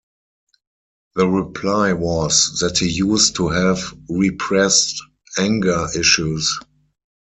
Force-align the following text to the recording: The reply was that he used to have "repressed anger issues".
The 1.13 1.27
reply 1.27 1.93
was 1.93 2.57
that 2.61 2.79
he 2.79 2.89
used 2.89 3.35
to 3.35 3.49
have 3.49 3.95
"repressed 4.09 4.99
anger 5.37 5.85
issues". 5.95 6.59